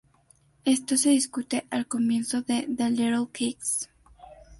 Esto 0.65 0.97
se 0.97 1.09
discute 1.11 1.67
al 1.69 1.85
comienzo 1.85 2.41
de 2.41 2.67
"The 2.75 2.89
Little 2.89 3.27
Kicks". 3.31 3.87